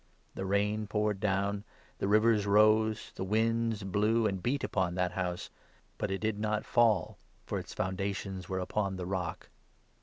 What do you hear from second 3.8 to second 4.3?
blew